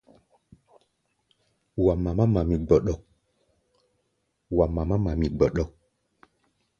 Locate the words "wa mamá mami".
4.55-5.27